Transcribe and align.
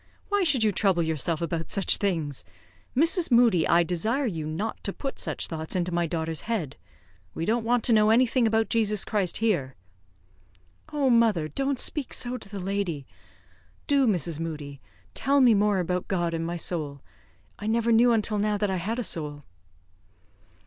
"Why 0.29 0.41
should 0.43 0.63
you 0.63 0.71
trouble 0.71 1.03
yourself 1.03 1.43
about 1.43 1.69
such 1.69 1.97
things? 1.97 2.43
Mrs. 2.97 3.29
Moodie, 3.29 3.67
I 3.67 3.83
desire 3.83 4.25
you 4.25 4.47
not 4.47 4.83
to 4.83 4.91
put 4.91 5.19
such 5.19 5.45
thoughts 5.45 5.75
into 5.75 5.91
my 5.91 6.07
daughter's 6.07 6.41
head. 6.49 6.75
We 7.35 7.45
don't 7.45 7.63
want 7.63 7.83
to 7.83 7.93
know 7.93 8.09
anything 8.09 8.47
about 8.47 8.67
Jesus 8.67 9.05
Christ 9.05 9.37
here." 9.37 9.75
"Oh, 10.91 11.11
mother, 11.11 11.47
don't 11.47 11.77
speak 11.77 12.15
so 12.15 12.35
to 12.37 12.49
the 12.49 12.59
lady! 12.59 13.05
Do 13.85 14.07
Mrs. 14.07 14.39
Moodie, 14.39 14.81
tell 15.13 15.39
me 15.39 15.53
more 15.53 15.77
about 15.77 16.07
God 16.07 16.33
and 16.33 16.47
my 16.47 16.55
soul. 16.55 17.01
I 17.59 17.67
never 17.67 17.91
knew 17.91 18.11
until 18.11 18.39
now 18.39 18.57
that 18.57 18.71
I 18.71 18.77
had 18.77 18.97
a 18.97 19.03
soul." 19.03 19.43